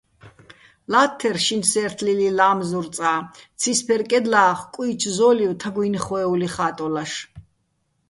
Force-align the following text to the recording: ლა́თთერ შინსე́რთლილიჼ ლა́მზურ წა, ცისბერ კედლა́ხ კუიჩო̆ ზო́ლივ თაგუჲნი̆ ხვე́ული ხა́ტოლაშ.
ლა́თთერ 0.91 1.37
შინსე́რთლილიჼ 1.45 2.29
ლა́მზურ 2.37 2.87
წა, 2.95 3.11
ცისბერ 3.59 4.01
კედლა́ხ 4.09 4.59
კუიჩო̆ 4.73 5.13
ზო́ლივ 5.17 5.51
თაგუჲნი̆ 5.61 6.01
ხვე́ული 6.05 6.47
ხა́ტოლაშ. 6.55 7.11